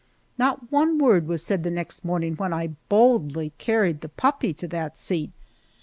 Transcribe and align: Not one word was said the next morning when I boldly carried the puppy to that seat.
Not 0.35 0.71
one 0.71 0.97
word 0.97 1.27
was 1.27 1.43
said 1.43 1.61
the 1.61 1.69
next 1.69 2.03
morning 2.03 2.35
when 2.35 2.51
I 2.53 2.69
boldly 2.89 3.53
carried 3.59 4.01
the 4.01 4.09
puppy 4.09 4.51
to 4.51 4.67
that 4.69 4.97
seat. 4.97 5.29